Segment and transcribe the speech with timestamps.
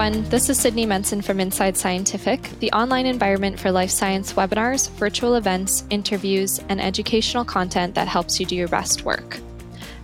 [0.00, 0.30] everyone.
[0.30, 5.34] This is Sydney Menson from Inside Scientific, the online environment for life science webinars, virtual
[5.34, 9.38] events, interviews, and educational content that helps you do your best work.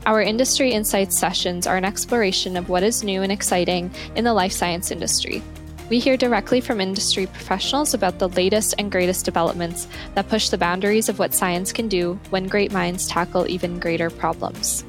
[0.04, 4.34] Our Industry Insights sessions are an exploration of what is new and exciting in the
[4.34, 5.42] life science industry.
[5.88, 10.58] We hear directly from industry professionals about the latest and greatest developments that push the
[10.58, 14.84] boundaries of what science can do when great minds tackle even greater problems.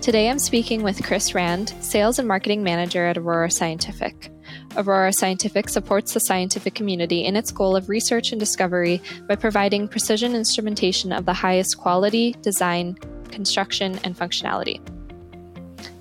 [0.00, 4.32] Today I'm speaking with Chris Rand, Sales and Marketing Manager at Aurora Scientific.
[4.76, 9.88] Aurora Scientific supports the scientific community in its goal of research and discovery by providing
[9.88, 12.94] precision instrumentation of the highest quality, design,
[13.30, 14.80] construction, and functionality.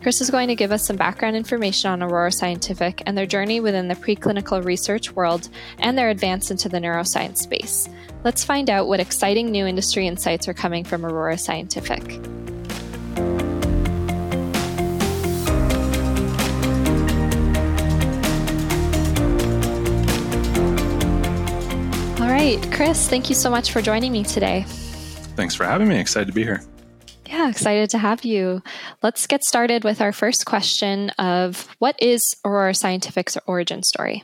[0.02, 3.60] Chris is going to give us some background information on Aurora Scientific and their journey
[3.60, 7.90] within the preclinical research world and their advance into the neuroscience space.
[8.24, 12.22] Let's find out what exciting new industry insights are coming from Aurora Scientific.
[22.48, 22.72] Right.
[22.72, 24.64] Chris, thank you so much for joining me today.
[25.36, 26.00] Thanks for having me.
[26.00, 26.64] Excited to be here.
[27.26, 28.64] Yeah, excited to have you.
[29.04, 34.24] Let's get started with our first question of what is Aurora Scientific's origin story?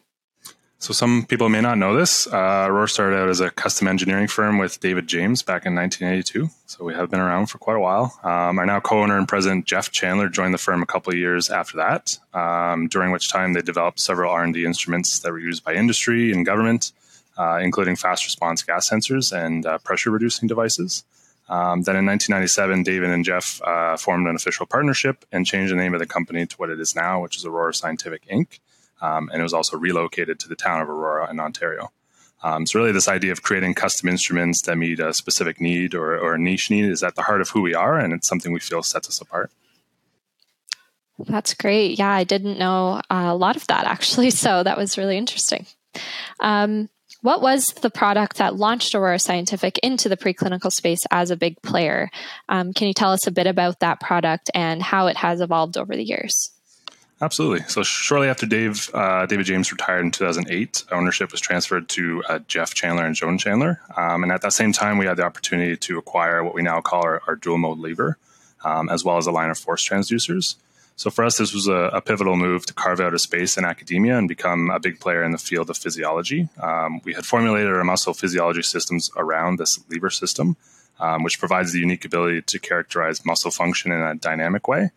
[0.80, 2.28] So some people may not know this.
[2.28, 6.50] Uh, Aurora started out as a custom engineering firm with David James back in 1982.
[6.66, 8.18] So we have been around for quite a while.
[8.24, 11.50] Um, our now co-owner and president Jeff Chandler joined the firm a couple of years
[11.50, 15.74] after that, um, during which time they developed several R&D instruments that were used by
[15.74, 16.92] industry and government
[17.38, 21.04] uh, including fast response gas sensors and uh, pressure reducing devices.
[21.50, 25.78] Um, then in 1997, David and Jeff uh, formed an official partnership and changed the
[25.78, 28.60] name of the company to what it is now, which is Aurora Scientific Inc.
[29.02, 31.92] Um, and it was also relocated to the town of Aurora in Ontario.
[32.44, 36.18] Um, so, really, this idea of creating custom instruments that meet a specific need or,
[36.18, 38.52] or a niche need is at the heart of who we are, and it's something
[38.52, 39.50] we feel sets us apart.
[41.20, 41.98] That's great.
[41.98, 44.30] Yeah, I didn't know a lot of that actually.
[44.44, 45.66] So, that was really interesting.
[46.42, 46.90] Um,
[47.24, 51.60] what was the product that launched Aurora Scientific into the preclinical space as a big
[51.62, 52.10] player?
[52.50, 55.78] Um, can you tell us a bit about that product and how it has evolved
[55.78, 56.52] over the years?
[57.22, 57.66] Absolutely.
[57.70, 62.40] So shortly after Dave uh, David James retired in 2008, ownership was transferred to uh,
[62.50, 65.78] Jeff Chandler and Joan Chandler, um, and at that same time, we had the opportunity
[65.78, 68.18] to acquire what we now call our, our dual mode lever,
[68.66, 70.56] um, as well as a line of force transducers.
[70.96, 73.66] So for us, this was a, a, pivotal move to carve out a space in
[73.66, 76.50] academia and become a big player in the field of physiology.
[76.62, 80.56] Um, we had formulated our muscle physiology systems around this lever system,
[81.00, 84.92] um, which provides the unique ability to characterize muscle function in a dynamic way.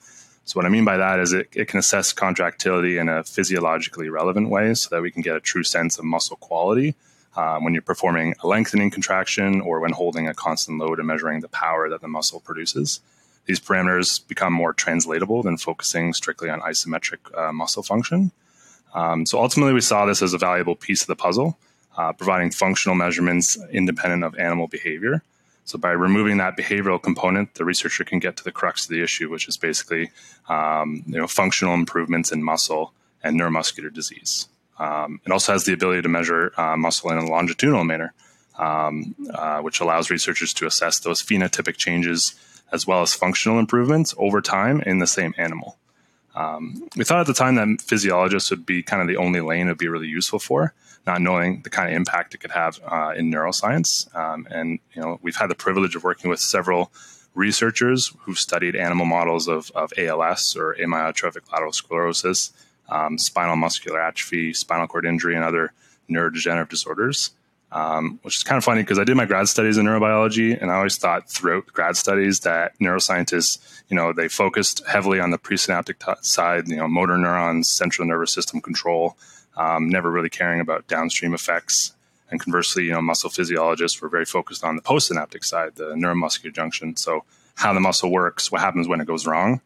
[0.44, 4.10] So what I mean by that is it, it can assess contractility in a physiologically
[4.10, 6.94] relevant way so that we can get a true sense of muscle quality
[7.36, 11.40] um, when you're performing a lengthening contraction or when holding a constant load and measuring
[11.40, 13.00] the power that the muscle produces
[13.46, 18.32] these parameters become more translatable than focusing strictly on isometric uh, muscle function.
[18.94, 21.58] Um, so ultimately, we saw this as a valuable piece of the puzzle,
[21.96, 25.22] uh, providing functional measurements independent of animal behavior.
[25.64, 29.02] So by removing that behavioral component, the researcher can get to the crux of the
[29.02, 30.10] issue, which is basically
[30.48, 32.92] um, you know functional improvements in muscle
[33.22, 34.48] and neuromuscular disease.
[34.78, 38.12] Um, it also has the ability to measure uh, muscle in a longitudinal manner,
[38.58, 42.34] um, uh, which allows researchers to assess those phenotypic changes
[42.72, 45.76] as well as functional improvements over time in the same animal.
[46.34, 49.66] Um, we thought at the time that physiologists would be kind of the only lane
[49.66, 50.74] it would be really useful for,
[51.06, 54.14] not knowing the kind of impact it could have uh, in neuroscience.
[54.14, 56.92] Um, and you know, we've had the privilege of working with several
[57.34, 62.52] researchers who've studied animal models of, of ALS or amyotrophic lateral sclerosis,
[62.88, 65.72] um, spinal muscular atrophy, spinal cord injury, and other
[66.10, 67.30] neurodegenerative disorders
[67.76, 70.70] um, which is kind of funny because I did my grad studies in neurobiology, and
[70.70, 75.36] I always thought throughout grad studies that neuroscientists, you know, they focused heavily on the
[75.36, 79.18] presynaptic t- side, you know, motor neurons, central nervous system control,
[79.58, 81.92] um, never really caring about downstream effects.
[82.30, 86.54] And conversely, you know, muscle physiologists were very focused on the postsynaptic side, the neuromuscular
[86.54, 86.96] junction.
[86.96, 87.24] So
[87.56, 89.60] how the muscle works, what happens when it goes wrong.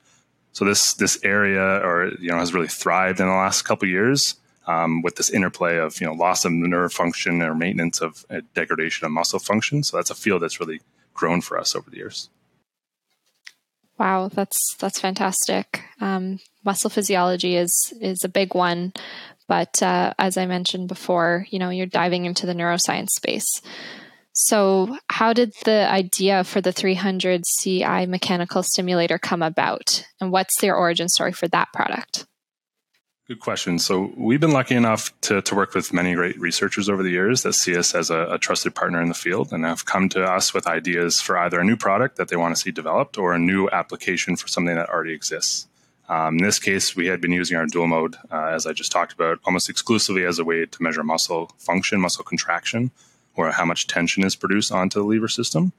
[0.53, 4.35] So this this area, or you know, has really thrived in the last couple years
[4.67, 8.41] um, with this interplay of you know loss of nerve function or maintenance of uh,
[8.55, 9.83] degradation of muscle function.
[9.83, 10.81] So that's a field that's really
[11.15, 12.31] grown for us over the years.
[13.99, 15.83] Wow, that's that's fantastic.
[16.01, 18.93] Um, muscle physiology is is a big one,
[19.47, 23.61] but uh, as I mentioned before, you know you're diving into the neuroscience space.
[24.33, 30.59] So, how did the idea for the 300 CI mechanical stimulator come about, and what's
[30.61, 32.27] their origin story for that product?
[33.31, 33.79] Good question.
[33.79, 37.45] So we've been lucky enough to, to work with many great researchers over the years
[37.45, 40.25] that see us as a, a, trusted partner in the field and have come to
[40.25, 43.33] us with ideas for either a new product that they want to see developed or
[43.33, 45.69] a new application for something that already exists.
[46.09, 48.91] Um, in this case, we had been using our dual mode, uh, as I just
[48.91, 52.91] talked about, almost exclusively as a way to measure muscle function, muscle contraction,
[53.37, 55.73] or how much tension is produced onto the lever system.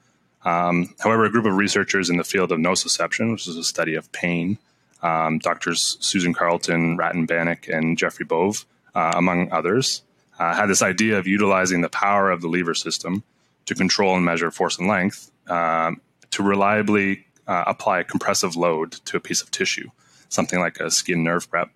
[0.46, 3.96] Um, however, a group of researchers in the field of nociception, which is a study
[3.96, 4.58] of pain,
[5.02, 10.04] um, doctors Susan Carlton, Ratan Banik, and Geoffrey Bove, uh, among others,
[10.40, 13.24] uh, had this idea of utilizing the power of the lever system
[13.66, 16.02] to control and measure force and length um,
[16.32, 19.90] to reliably uh, apply a compressive load to a piece of tissue
[20.32, 21.70] something like a skin nerve prep,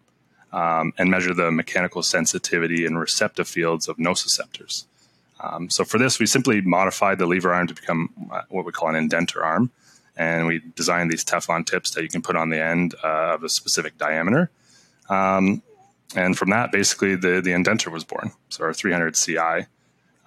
[0.51, 4.85] um, and measure the mechanical sensitivity and receptive fields of nociceptors.
[5.41, 8.71] Um, so for this, we simply modified the lever arm to become uh, what we
[8.71, 9.69] call an indenter arm,
[10.17, 13.43] and we designed these Teflon tips that you can put on the end uh, of
[13.43, 14.49] a specific diameter.
[15.09, 15.61] Um,
[16.15, 19.67] and from that, basically, the, the indenter was born, so our 300 CI.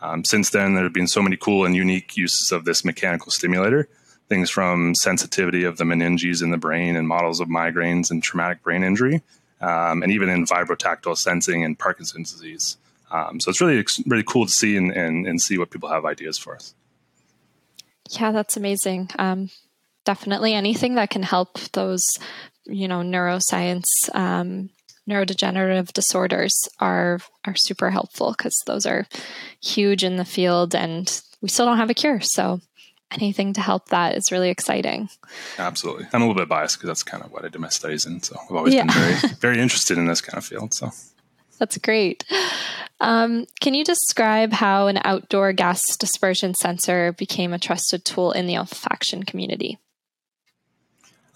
[0.00, 3.32] Um, since then, there have been so many cool and unique uses of this mechanical
[3.32, 3.88] stimulator
[4.29, 8.62] things from sensitivity of the meninges in the brain and models of migraines and traumatic
[8.62, 9.23] brain injury,
[9.61, 12.76] um, and even in vibrotactile sensing and Parkinson's disease.
[13.11, 16.05] Um, so it's really really cool to see and, and, and, see what people have
[16.05, 16.75] ideas for us.
[18.11, 19.08] Yeah, that's amazing.
[19.19, 19.49] Um,
[20.08, 22.02] definitely anything that can help those,
[22.64, 23.84] you know, neuroscience,
[24.14, 24.70] um,
[25.06, 29.06] neurodegenerative disorders are are super helpful because those are
[29.62, 32.20] huge in the field, and we still don't have a cure.
[32.22, 32.62] So
[33.10, 35.10] anything to help that is really exciting.
[35.58, 36.06] Absolutely.
[36.11, 38.22] I'm a little bit biased because that's kind of what I did my studies in.
[38.22, 38.84] So I've always yeah.
[38.84, 40.72] been very, very interested in this kind of field.
[40.72, 40.90] So
[41.58, 42.25] that's great.
[43.00, 48.46] Um, can you describe how an outdoor gas dispersion sensor became a trusted tool in
[48.46, 49.78] the olfaction community?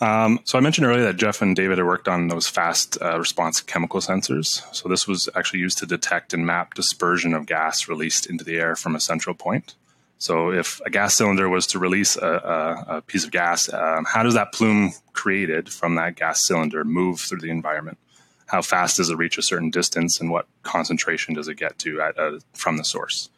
[0.03, 3.17] Um, so I mentioned earlier that Jeff and David had worked on those fast uh,
[3.21, 4.61] response chemical sensors.
[4.75, 8.57] So this was actually used to detect and map dispersion of gas released into the
[8.57, 9.77] air from a central point.
[10.19, 14.05] So if a gas cylinder was to release a, a, a piece of gas, um,
[14.05, 17.99] how does that plume created from that gas cylinder move through the environment?
[18.47, 22.01] How fast does it reach a certain distance, and what concentration does it get to
[22.01, 23.31] at, uh, from the source?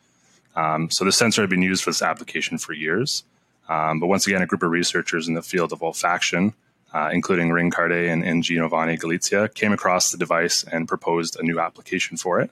[0.57, 3.23] Um, so the sensor had been used for this application for years.
[3.69, 6.55] Um, but once again, a group of researchers in the field of olfaction,
[6.93, 11.43] uh, including Ring Cardé and, and Giovanni Galizia, came across the device and proposed a
[11.43, 12.51] new application for it.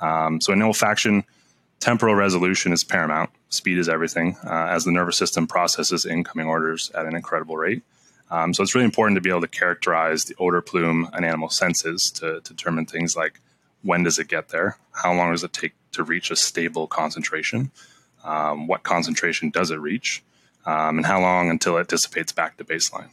[0.00, 1.24] Um, so in olfaction,
[1.80, 3.30] temporal resolution is paramount.
[3.48, 7.82] Speed is everything, uh, as the nervous system processes incoming odors at an incredible rate.
[8.30, 11.48] Um, so it's really important to be able to characterize the odor plume an animal
[11.48, 13.40] senses to, to determine things like
[13.82, 17.70] when does it get there, how long does it take to reach a stable concentration,
[18.24, 20.24] um, what concentration does it reach,
[20.66, 23.08] um, and how long until it dissipates back to baseline.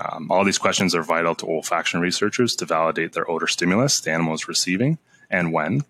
[0.00, 4.12] Um, all these questions are vital to olfaction researchers to validate their odor stimulus the
[4.12, 4.98] animal is receiving
[5.28, 5.84] and when,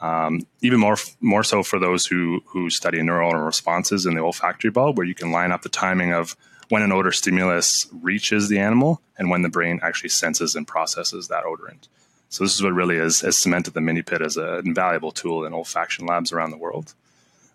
[0.00, 4.70] um, even more more so for those who who study neuronal responses in the olfactory
[4.70, 6.36] bulb, where you can line up the timing of
[6.70, 11.28] when an odor stimulus reaches the animal and when the brain actually senses and processes
[11.28, 11.88] that odorant.
[12.30, 16.08] So this is what really has, cemented the MiniPid as an invaluable tool in olfaction
[16.08, 16.94] labs around the world.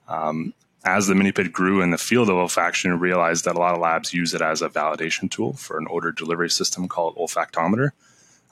[0.10, 0.54] Um,
[0.86, 4.14] as the MiniPid grew in the field of olfaction, realized that a lot of labs
[4.14, 7.90] use it as a validation tool for an odor delivery system called olfactometer.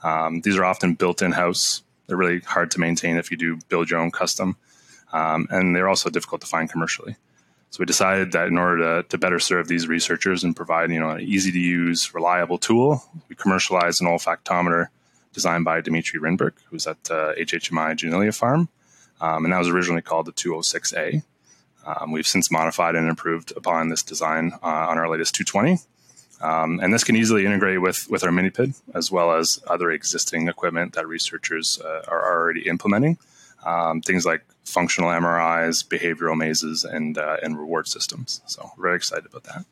[0.02, 3.58] Um, these are often built in house they're really hard to maintain if you do
[3.68, 4.56] build your own custom,
[5.12, 7.16] um, and they're also difficult to find commercially.
[7.70, 11.00] So we decided that in order to, to better serve these researchers and provide you
[11.00, 14.88] know an easy to use, reliable tool, we commercialized an olfactometer
[15.32, 18.68] designed by Dmitry Rinberg, who's at uh, HHMI Janelia Farm,
[19.20, 21.22] um, and that was originally called the 206A.
[21.84, 25.78] Um, we've since modified and improved upon this design uh, on our latest 220,
[26.40, 30.48] um, and this can easily integrate with, with our MiniPid as well as other existing
[30.48, 33.18] equipment that researchers uh, are already implementing.
[33.64, 38.42] Um, things like functional MRIs, behavioral mazes, and uh, and reward systems.
[38.46, 39.64] So we're very excited about that.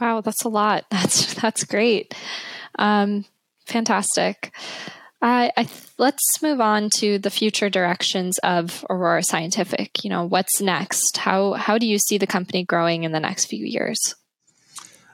[0.00, 0.86] Wow, that's a lot.
[0.90, 2.14] That's that's great.
[2.78, 3.26] Um,
[3.66, 4.54] fantastic.
[5.22, 10.02] I, I let's move on to the future directions of Aurora Scientific.
[10.02, 11.18] You know, what's next?
[11.18, 14.14] How how do you see the company growing in the next few years?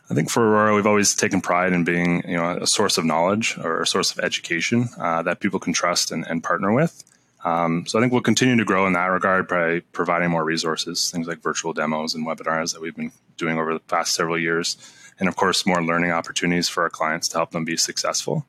[0.09, 3.05] I think for Aurora, we've always taken pride in being, you know, a source of
[3.05, 7.03] knowledge or a source of education uh, that people can trust and, and partner with.
[7.45, 11.11] Um, so I think we'll continue to grow in that regard by providing more resources,
[11.11, 14.77] things like virtual demos and webinars that we've been doing over the past several years,
[15.19, 18.47] and of course more learning opportunities for our clients to help them be successful.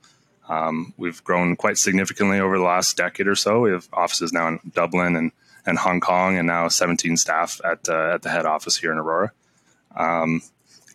[0.50, 3.62] Um, we've grown quite significantly over the last decade or so.
[3.62, 5.32] We have offices now in Dublin and,
[5.66, 8.98] and Hong Kong, and now 17 staff at uh, at the head office here in
[8.98, 9.32] Aurora.
[9.96, 10.42] Um,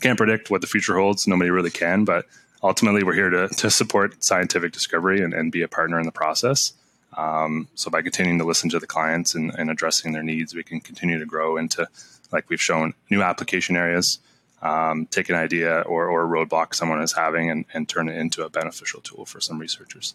[0.01, 1.27] can't predict what the future holds.
[1.27, 2.27] Nobody really can, but
[2.63, 6.13] ultimately we're here to, to support scientific discovery and, and be a partner in the
[6.13, 6.73] process.
[7.17, 10.63] Um, so by continuing to listen to the clients and, and, addressing their needs, we
[10.63, 11.87] can continue to grow into,
[12.33, 14.19] like we've shown, new application areas
[14.63, 18.17] um, take an idea or, or a roadblock someone is having and, and turn it
[18.17, 20.15] into a beneficial tool for some researchers.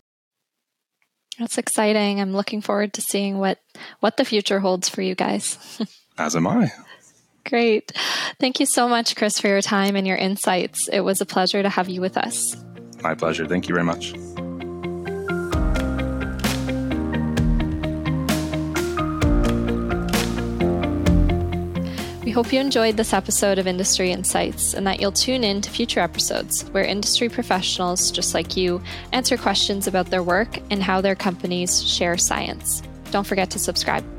[1.37, 2.19] That's exciting.
[2.19, 3.59] I'm looking forward to seeing what
[3.99, 5.79] what the future holds for you guys.
[6.17, 6.71] As am I.
[7.45, 7.91] Great.
[8.39, 10.89] Thank you so much, Chris, for your time and your insights.
[10.91, 12.57] It was a pleasure to have you with us.
[13.03, 13.45] My pleasure.
[13.45, 14.13] Thank you very much.
[22.37, 26.01] Hope you enjoyed this episode of Industry Insights and that you'll tune in to future
[26.01, 28.79] episodes where industry professionals just like you
[29.11, 32.83] answer questions about their work and how their companies share science.
[33.09, 34.16] Don't forget to subscribe.